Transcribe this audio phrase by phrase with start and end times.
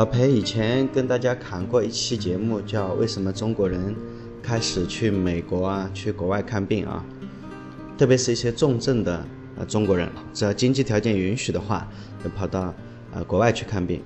[0.00, 3.94] 老裴以前跟大家谈过一期节目，叫为什么中国人
[4.42, 7.04] 开始去美国啊，去国外看病啊？
[7.98, 9.22] 特别是一些重症的
[9.58, 11.86] 呃中国人，只要经济条件允许的话，
[12.24, 12.74] 就跑到
[13.12, 14.02] 呃国外去看病。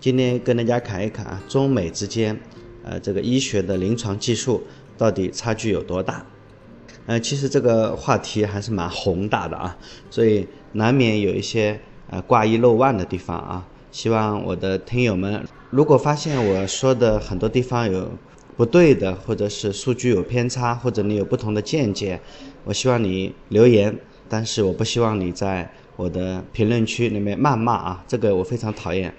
[0.00, 2.36] 今天跟大家侃一侃啊，中美之间
[2.82, 4.64] 呃这个医学的临床技术
[4.98, 6.26] 到底差距有多大？
[7.06, 9.78] 呃，其实这个话题还是蛮宏大的啊，
[10.10, 13.64] 所以难免有一些呃挂一漏万的地方啊。
[13.92, 18.10] 希望我的听友们，如果发现我说的很多地方有
[18.56, 22.20] 不对的，或者是数据有偏差，或者你有不同的见解，
[22.64, 23.96] 我希望你留言。
[24.28, 29.12] 但是我不希望你在我的评论区里面谩骂啊，这个我非常讨厌。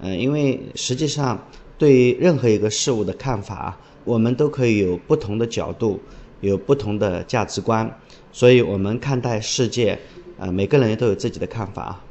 [0.00, 1.46] 嗯，因为实际上
[1.76, 6.00] 对于任何一个事物的看法，我们都可以有不同的角度，
[6.40, 7.88] 有不同的价值观，
[8.32, 9.96] 所以我们看待世界，
[10.38, 12.04] 呃，每个人都有自己的看法啊。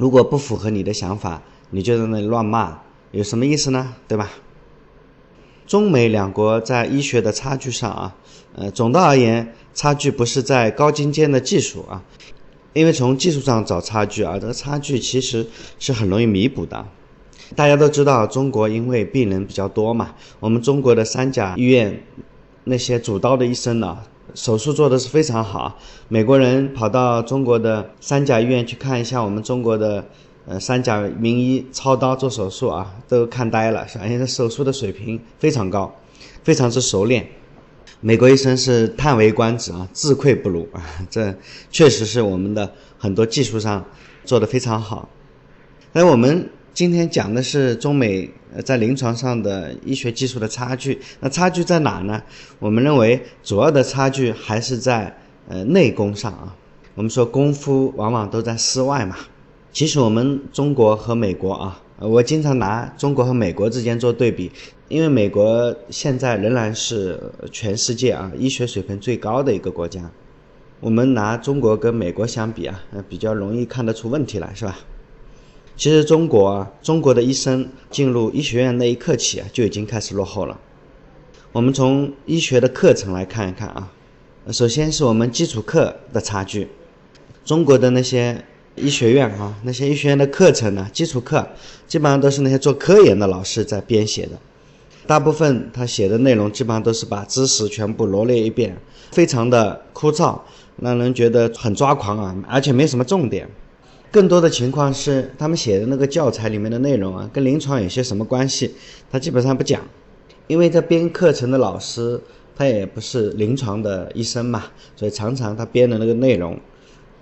[0.00, 2.78] 如果不符合你的想法，你就在那里乱骂，
[3.10, 3.96] 有什么意思呢？
[4.08, 4.30] 对吧？
[5.66, 8.16] 中美两国在医学的差距上啊，
[8.54, 12.02] 呃，总的而言，差距不是在高精尖的技术啊，
[12.72, 15.46] 因为从技术上找差距啊，这个差距其实
[15.78, 16.86] 是很容易弥补的。
[17.54, 22.02] 大家都知道，中国因为病人比较多嘛，我们中国的三甲医院
[22.64, 23.98] 那些主刀的医生呢。
[24.34, 25.78] 手术做的是非常好，
[26.08, 30.04] 美国人跑到中国的三甲医院去看一下我们中国的
[30.46, 35.94] 呃三甲名医操刀做手术啊，都看呆了，因为这手术的水平非常高，
[36.42, 37.26] 非常之熟练。
[38.00, 41.34] 美国医生是叹为观止啊，自愧不如啊， 这
[41.70, 43.84] 确实是我们的很多技术上
[44.24, 45.08] 做的非常好。
[45.92, 46.48] 那我们。
[46.80, 48.26] 今天讲的是中美
[48.64, 52.22] 在临床上的医学技术的差距，那差距在哪呢？
[52.58, 55.14] 我们认为主要的差距还是在
[55.46, 56.56] 呃内功上啊。
[56.94, 59.14] 我们说功夫往往都在室外嘛。
[59.70, 64.50] 其实我们中国和美国啊，我经常拿中国和美国之间做对比，
[64.88, 67.20] 因为美国现在仍然是
[67.52, 70.10] 全世界啊医学水平最高的一个国家。
[70.80, 74.78] 我们拿中国跟美国相比啊，比较容易看得出问题来，是吧？
[75.80, 80.60] 其实中国啊，中国的医生进入医学院那一刻起啊，就已经开始落后了。
[81.52, 83.90] 我们从医学的课程来看一看啊，
[84.52, 86.68] 首先是我们基础课的差距。
[87.46, 88.44] 中国的那些
[88.76, 91.48] 医学院啊，那些医学院的课程呢，基础课
[91.88, 94.38] 基本上都是那些做科研的老师在编写的，
[95.06, 98.76] 大部分他写的内容基本上都是把知识全部罗列一遍，
[99.12, 100.38] 非常的枯燥，
[100.76, 103.48] 让人觉得很抓狂啊，而且没什么重点。
[104.12, 108.74] 更多的情况是，他们写的那个教材里面的内容啊，跟临床有些什么关系？
[109.10, 109.80] 他基本上不讲，
[110.48, 112.20] 因为他编课程的老师
[112.56, 114.64] 他也不是临床的医生嘛，
[114.96, 116.58] 所以常常他编的那个内容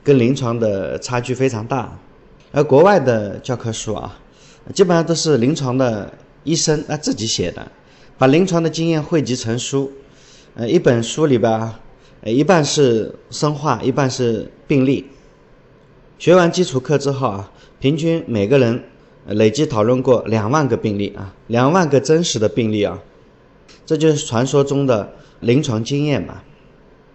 [0.02, 1.98] 跟临床的差距非常大。
[2.52, 4.18] 而国外的教科书啊，
[4.72, 6.10] 基本上都是临床的
[6.44, 7.70] 医生他自己写的，
[8.16, 9.92] 把临床的经验汇集成书，
[10.54, 11.52] 呃，一本书里边，
[12.22, 15.04] 呃，一半是生化，一半是病例。
[16.18, 18.82] 学完基础课之后啊，平均每个人
[19.28, 22.98] 累计讨论过两万个病例啊，两万个真实的病例啊，
[23.86, 26.42] 这就是传说中的临床经验嘛。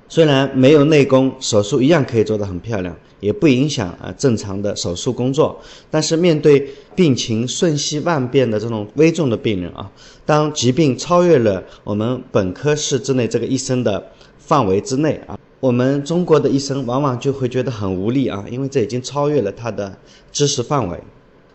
[0.07, 5.59] 虽然没有内功，手术一样可以做得很漂亮，也不影响啊正常的手术工作。
[5.91, 6.65] 但是面对
[6.95, 9.91] 病情瞬息万变的这种危重的病人啊，
[10.25, 15.37] 当疾病超越了我们本科室之内这个医生的范围之内啊。
[15.63, 19.97] 我们中国的医生往往就会觉得很无力啊，因为这已经超越了他的
[20.29, 20.99] 知识范围，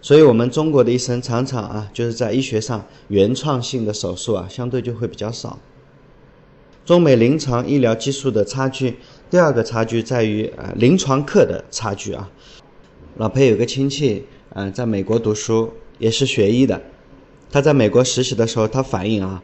[0.01, 5.59] 所以我们中国的医生常常啊，就是在医学上原创性的手术啊，相对就会比较少。
[6.87, 8.97] 中美临床医疗技术的差距，
[9.29, 12.31] 第二个差距在于呃临床课的差距啊。
[13.19, 14.25] 老裴有个亲戚，
[14.55, 16.81] 嗯，在美国读书，也是学医的，
[17.53, 19.43] 他在美国实习的时候，他反映啊，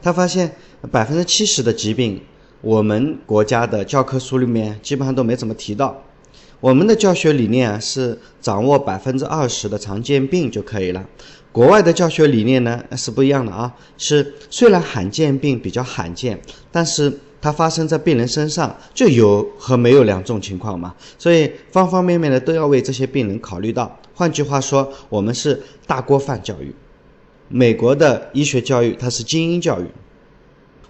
[0.00, 0.54] 他发现
[0.92, 2.20] 百分之七十的疾病。
[2.62, 6.02] 我们国家的教科书里面基本上都没怎么提到，
[6.60, 11.04] 我们的教学理念是掌握百分之二十的常见病就可以了。
[11.52, 16.40] 国外的教学理念呢是不一样的啊，是虽然罕见病比较罕见，
[16.70, 23.98] 但是它发生在病人身上就有和没有两种情况嘛，所以方方面面的都要为这些病人考虑到。
[24.14, 26.74] 换句话说，我们是大锅饭教育。
[27.48, 29.86] 美国的医学教育它是精英教育。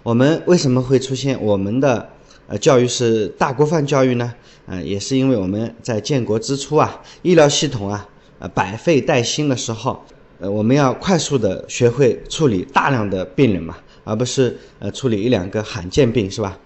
[0.03, 2.09] 我们为什么会出现我们的
[2.47, 4.33] 呃教育是大锅饭教育呢？
[4.65, 8.09] 啊，也是因为我们在建国之初啊，医疗系统啊，
[8.39, 10.03] 呃百废待兴的时候，
[10.39, 16.57] 呃我们要快速的学会处理大量的病人嘛，而不是呃处理一两个罕见病，是吧？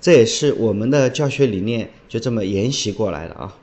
[0.00, 3.56] 这也是我们的教学理念就这么沿袭过来的啊。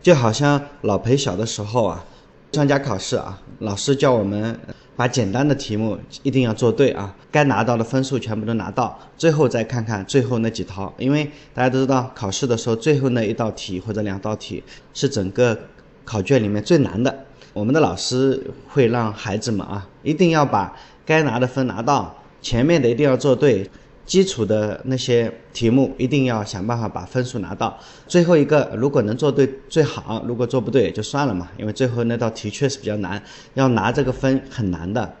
[0.00, 2.04] 就好像老裴小的时候啊，
[2.52, 4.58] 参加考试啊，老师叫我们
[4.98, 11.24] 把简单的题目一定要做对啊，该拿到的分数全部都拿到，最后再看看最后那几套，因为
[11.54, 14.60] 大家都知道考试的时候最后那一道题或者两道题
[14.92, 15.56] 是整个
[16.04, 17.26] 考卷里面最难的。
[17.52, 22.12] 我们的老师会让孩子们啊，一定要把该拿的分拿到，
[22.42, 23.70] 前面的一定要做对。
[24.08, 27.78] 基础的那些题目一定要想办法把分数拿到。
[28.06, 33.22] 最后一个如果能做对最好，如果做不对也就算了嘛，因为最后那道题确实比较难，
[33.52, 35.14] 要拿这个分很难的。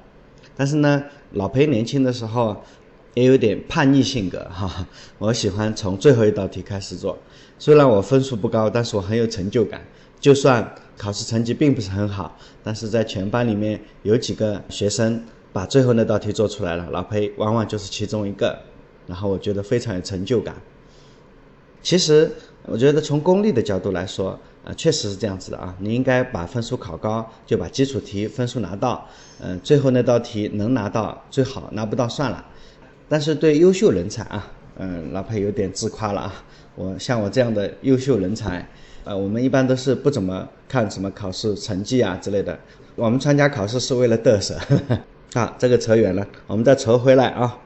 [0.56, 2.56] 但是呢，老裴年轻的时候
[3.12, 4.86] 也有点叛逆性格哈，
[5.18, 7.18] 我喜欢从最后一道题开始做。
[7.58, 9.82] 虽然我分数不高，但是我很有成就感。
[10.18, 12.34] 就算考试成绩并不是很好，
[12.64, 18.58] 但是在全班里面有几个学生把最后那道题做出来了，老裴往往就是其中一个。
[19.08, 20.54] 然后我觉得非常有成就感。
[21.82, 22.30] 其实
[22.64, 25.74] 我觉得从功利的角度来说，呃，确实是这样子的啊。
[25.80, 29.08] 你应该把分数考高，就把基础题分数拿到，
[29.40, 32.44] 嗯，最后那道题能拿到最好，拿不到算了。
[33.08, 36.44] 但是对优秀人才啊，嗯，老裴有点自夸了啊。
[36.74, 38.68] 我像我这样的优秀人才，
[39.04, 42.58] 呃，我们一般都是不怎么看什么考试成绩啊之类的。
[42.96, 44.58] 我们参加考试是为了嘚瑟。
[45.34, 47.58] 啊，这个扯远了，我们再扯回来啊。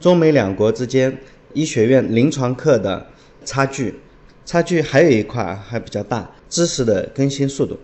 [0.00, 1.16] 中美两国之间
[1.52, 3.06] 医学院临床课的
[3.44, 3.94] 差距，
[4.46, 7.78] 差距还有一块还比较大，知识的更新速度。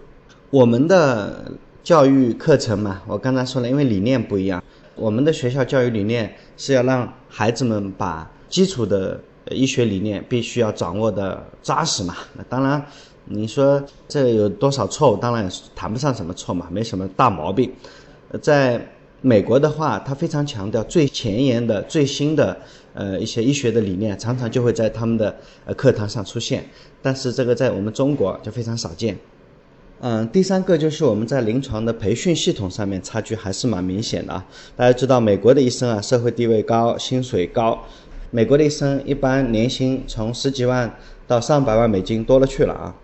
[0.48, 1.52] 我们的
[1.84, 4.64] 教育课程嘛，我刚才说了，因为理念不一样，
[4.94, 9.20] 我们的学校教育理念是要让孩子们把基础的
[9.50, 12.16] 医学理念必须要掌握的扎实嘛。
[12.34, 12.82] 那当然，
[13.26, 17.70] 你说这有多少错误，当然谈不上什么错嘛，没什么大毛病，
[18.30, 18.80] 呃在。
[19.26, 22.56] 美国的话，他非常强调最前沿的、最新的，
[22.94, 25.34] 呃，一些医学的理念，常常就会在他们的
[25.64, 26.64] 呃课堂上出现。
[27.02, 29.18] 但是这个在我们中国就非常少见。
[30.00, 34.46] 嗯，第三个就是我们在临床的培训系统上面差距还是蛮明显的啊。
[34.76, 37.82] 大家知道，美国的医生啊，社会地位高，薪水高，
[38.30, 40.94] 美国的医生一般年薪从十几万
[41.26, 42.94] 到上百万美金多了去了啊。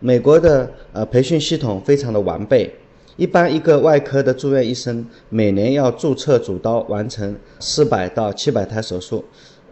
[0.00, 2.74] 美国的呃培训系统非常的完备。
[3.16, 9.22] 一般一个外科的住院医生每年要注册主刀完成四百到七百台手术，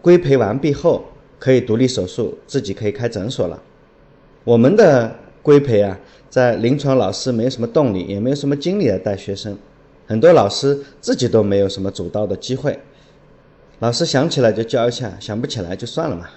[0.01, 1.03] 规培完毕后
[1.39, 3.61] 可以独立手术，自己可以开诊所了。
[4.43, 5.99] 我们的规培啊，
[6.29, 9.57] 在临床老师没有什么动力，也没有什么精力来带学生，
[10.05, 12.79] 很多老师自己都没有什么主刀的机会，
[13.79, 16.27] 老师想起来就教一下，想不起来就算了嘛。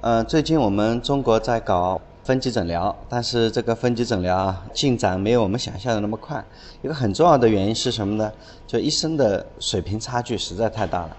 [0.00, 2.00] 呃，最近我们中国在搞。
[2.24, 6.42] 分级诊疗，但是这个分级诊疗啊，进展没有我们想象的那么快。
[6.80, 8.30] 一个很重要的原因是什么呢？
[8.64, 11.16] 就医生的水平差距实在太大了。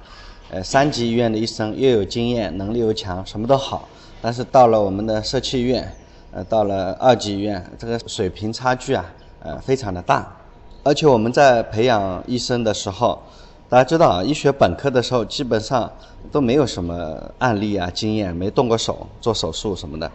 [0.52, 3.90] 呃，三级医院的医生又有经验，能力又强，什么都好，
[4.22, 5.94] 但是到了我们的社区医院，
[6.32, 9.06] 呃，到了二级医院，这个水平差距啊，
[9.42, 10.34] 呃，非常的大。
[10.84, 13.22] 而且我们在培养医生的时候，
[13.68, 15.92] 大家知道啊，医学本科的时候基本上
[16.32, 20.10] 都没有什么案例啊、经验，没动过手做手术什么的。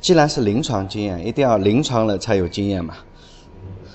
[0.00, 2.94] 既然是临床经验，一定要临床了才有经验嘛。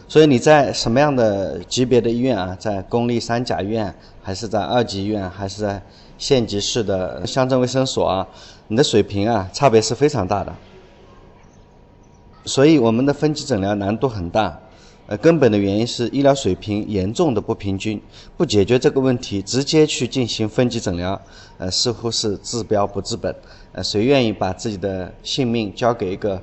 [0.07, 5.81] 所以你在什么样的级别的医院啊，在公立三甲医院，还是在二级医院，还是在
[6.17, 8.27] 县级市的乡镇卫生所啊，
[8.67, 10.53] 你的水平啊，差别是非常大的。
[12.43, 14.59] 所以我们的分级诊疗难度很大。
[15.07, 18.01] 呃，根本的原因是医疗水平严重的不平均，
[18.37, 21.19] 不解决这个问题，直接去进行分级诊疗，
[21.57, 23.35] 呃，似乎是治标不治本。
[23.73, 26.41] 呃，谁愿意把自己的性命交给一个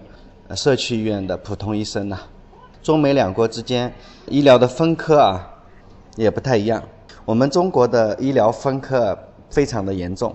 [0.57, 2.19] 社区医院的普通医生呢？
[2.83, 3.93] 中美两国之间
[4.29, 5.47] 医疗的分科啊，
[6.17, 6.83] 也不太一样。
[7.27, 9.19] 我们中国的医疗分科
[9.51, 10.35] 非常的严重。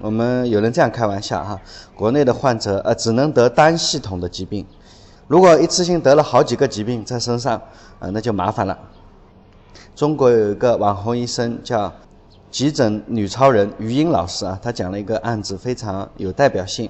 [0.00, 1.60] 我们有人这样开玩笑哈，
[1.94, 4.64] 国内的患者呃只能得单系统的疾病。
[5.26, 7.60] 如果一次性得了好几个疾病在身上，
[7.98, 8.78] 啊，那就麻烦了。
[9.94, 11.92] 中国有一个网红医生叫
[12.50, 16.88] “急诊女超人”于英老师啊，她讲了一个案子，非常有代表性。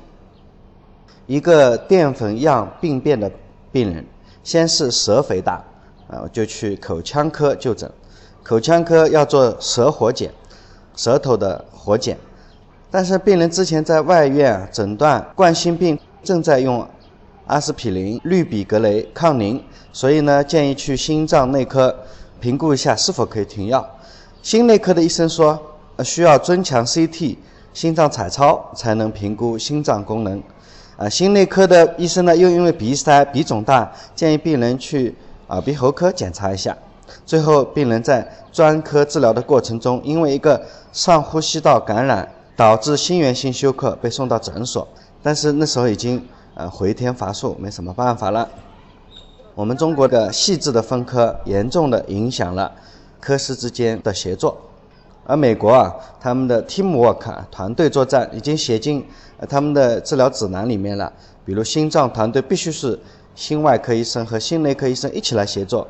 [1.27, 3.31] 一个淀粉样病变的
[3.71, 4.05] 病人，
[4.43, 5.63] 先是舌肥大，
[6.09, 7.91] 啊，就去口腔科就诊。
[8.43, 10.33] 口腔科要做舌活检，
[10.97, 12.17] 舌头的活检。
[12.91, 16.87] 但是病人之前在外院诊断冠心病，正在用。
[17.47, 21.97] 阿司匹林、氯吡格雷、抗凝，所以呢，建议去心脏内科
[22.41, 23.89] 评估一下是否可以停药。
[24.43, 25.61] 心内科的医生说，
[25.97, 27.37] 呃，需要增强 CT、
[27.75, 30.43] 心脏彩超才能评估心脏功能。
[30.97, 35.15] 啊，心内科的医生呢，又因为鼻塞、鼻肿大，建议病人去
[35.49, 36.77] 耳鼻喉科检查一下。
[37.25, 40.61] 最后，病人在专科治疗的过程中，因为一个
[40.93, 44.87] 上呼吸道感染导致心源性休克，被送到诊所，
[45.23, 46.27] 但是那时候已经。
[46.61, 48.49] 呃，回天乏术，没什么办法了。
[49.55, 52.73] 我们中国的细致的分科严重的影响了
[53.21, 54.57] 科室之间的协作，
[55.25, 59.05] 而美国啊，他们的 teamwork 团队作战已经写进
[59.49, 61.13] 他们的治疗指南里面了。
[61.45, 62.99] 比如心脏团队必须是
[63.35, 65.87] 心外科医生和心内科医生一起来协作，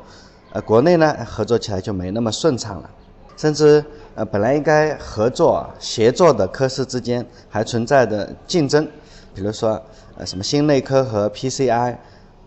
[0.51, 2.89] 呃，国内呢合作起来就没那么顺畅了，
[3.35, 3.83] 甚至
[4.15, 8.87] 呃本来应该合作协作的科室之间还存在着竞争，
[9.33, 9.81] 比如说
[10.17, 11.95] 呃什么心内科和 PCI。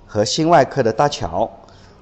[0.05, 1.51] 和心外科的搭桥，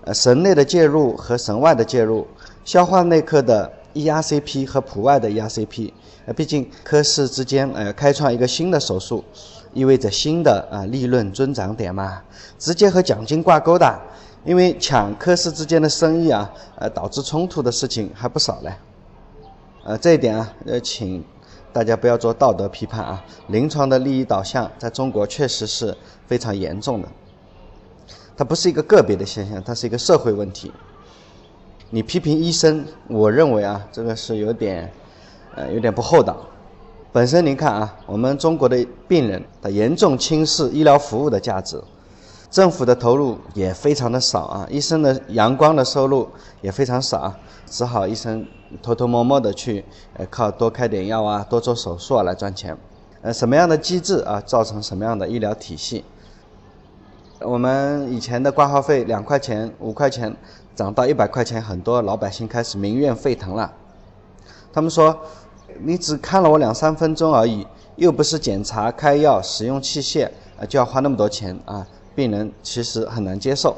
[0.02, 2.26] 呃，神内的介入和神外的介入，
[2.64, 5.92] 消化内科的 ERCP 和普外的 ERCP，
[6.26, 9.24] 呃，毕竟科室之间呃开创一个新的手术，
[9.72, 12.22] 意味着新的啊利润增长点嘛，
[12.58, 14.00] 直接和奖金挂钩的，
[14.44, 18.72] 因为抢科室之间的生意啊，呃，导致冲突的事情还不少嘞，
[19.82, 21.24] 呃，这一点啊，呃，请
[21.72, 27.08] 大家不要做道德批判啊，临床的利益导向在中国确实是非常严重的。
[28.36, 30.70] 它不是一个个别的现象，它是一个社会问题。
[31.92, 34.88] 你批评医生，我认为啊，这个是有点，
[35.56, 36.36] 呃，有点不厚道。
[37.12, 41.82] 本身您看啊，我们中国的病人，他严重轻视医疗服务的价值，
[42.48, 46.28] 政府的投入也非常的少啊，医生的阳光的收入
[46.60, 47.34] 也非常少，
[47.66, 48.46] 只好医生
[48.80, 49.84] 偷偷摸摸的去，
[50.16, 52.76] 呃，靠多开点药啊，多做手术啊来赚钱。
[53.20, 56.04] 呃，什么样的机制啊，造成什么样的医疗体系？
[57.42, 60.34] 我们以前的挂号费两块钱、五块钱，
[60.74, 63.72] 涨到一百块钱，很多老百姓开始民怨沸腾了。
[64.70, 65.18] 他们说
[65.80, 67.66] ：“你只看了我两三分钟而已，
[67.96, 70.26] 又不是检查、开药、使用器械，
[70.58, 73.74] 啊，就要花那么多钱啊！”病人其实很难接受。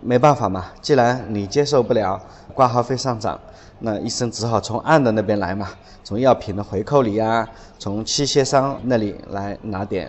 [0.00, 2.20] 没办法嘛，既然你接受不了
[2.54, 3.38] 挂号费上涨，
[3.80, 5.70] 那医生只好从暗的那边来嘛，
[6.04, 7.48] 从药品的回扣里呀，
[7.80, 10.08] 从器械商那里来拿点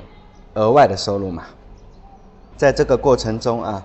[0.53, 1.43] 额外的收入嘛。
[2.61, 3.83] 在这个过程中啊，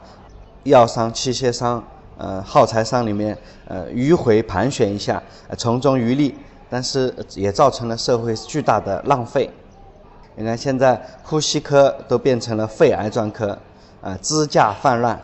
[0.65, 1.83] 药商、器械商、
[2.19, 3.35] 呃耗材商里面，
[3.67, 5.23] 呃迂回盘旋一下，
[5.57, 6.35] 从中渔利，
[6.69, 9.51] 但是也造成了社会巨大的浪费。
[10.35, 13.59] 你看现在呼吸科都变成了肺癌专科，
[14.03, 15.19] 啊支架泛滥，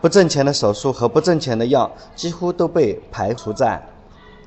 [0.00, 3.78] 不挣钱的手术和不挣钱的药几乎都被排除在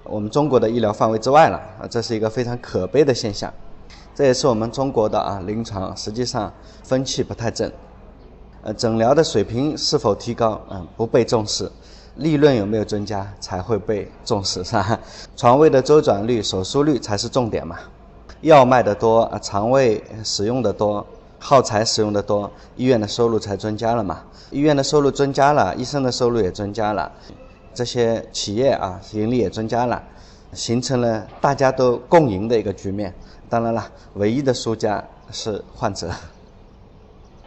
[0.03, 3.53] 我们中国的医疗范围之外了，啊这是一个非常可悲的现象。
[4.15, 6.51] 这也是我们中国的啊临床实际上
[6.81, 7.71] 风气不太正。
[8.65, 10.59] 呃，诊疗的水平是否提高？
[10.71, 11.71] 嗯，不被重视，
[12.15, 14.99] 利润有没有增加才会被重视， 是吧？
[15.35, 17.77] 床位的周转率、手术率才是重点嘛。
[18.41, 21.05] 药卖的多，啊，肠胃使用的多，
[21.37, 24.23] 耗材使用的多，医院的收入才增加了嘛。
[24.49, 27.11] 医院的收入增加了，医生的收入也增加了，
[27.71, 30.01] 这些企业啊，盈利也增加了，
[30.53, 33.13] 形成了大家都共赢的一个局面。
[33.47, 36.09] 当然了，唯一的输家是患者。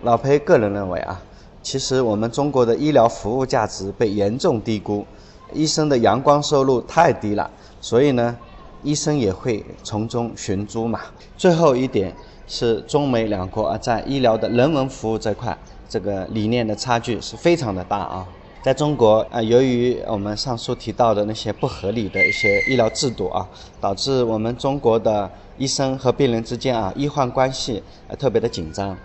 [0.03, 1.21] 老裴个人认为啊，
[1.61, 5.05] 其实我们中国的医疗服务价值被严重低估，
[5.53, 7.51] 医生的阳光收入太低了，
[7.81, 8.37] 所以呢，
[8.85, 11.01] 医生也会从中寻租嘛。
[11.37, 12.15] 最后一点
[12.47, 18.25] 是中美两国啊，在医疗的人文服务这块，这个理念的差距是非常的大啊。
[18.63, 23.45] 在中国啊，由于我们上述提到的那些不合理的一些医疗制度啊，
[23.81, 28.97] 导致我们中国的医生和病人之间啊，医患关系啊特别的紧张。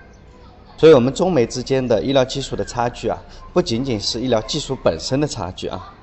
[0.75, 3.17] 所以，我们中美之间的医疗技术的差距啊，
[3.53, 5.93] 不仅仅是医疗技术本身的差距啊，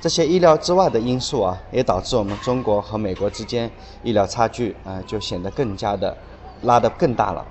[0.00, 3.70] 这些医疗之外的因素啊，也导致我们中国和美国之间
[4.02, 6.16] 医疗差距啊，就显得更加的
[6.62, 7.46] 拉得更大了。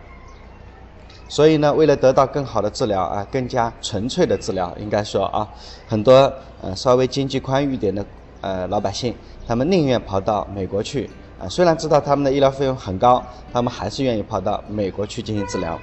[1.29, 5.47] 所以呢，为了得到更好的治疗啊，更加纯粹的治疗，应该说啊，
[5.87, 8.05] 很多呃稍微经济宽裕一点的
[8.41, 9.13] 呃老百姓，
[9.47, 11.09] 他们宁愿跑到美国去
[11.39, 13.23] 啊，虽然知道他们的医疗费用很高，
[13.53, 15.79] 他们还是愿意跑到美国去进行治疗。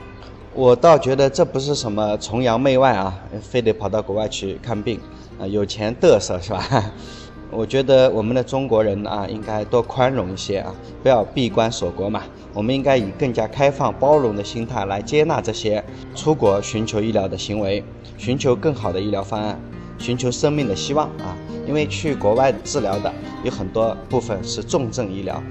[0.57, 5.01] 我倒觉得这不是什么崇洋媚外啊，非得跑到国外去看病，
[5.37, 6.93] 啊，有钱嘚瑟是吧？
[7.51, 12.23] 我觉得我们的中国人啊，应该多宽容一些啊，不要闭关锁国嘛。
[12.53, 15.83] 我们应该以更加开放包容的心态来接纳这些
[16.15, 17.83] 出国寻求医疗的行为，
[18.17, 19.61] 寻求更好的医疗方案，
[19.99, 21.37] 寻求生命的希望啊。
[21.67, 25.43] 因为去国外治疗的有很多部分是重症医疗。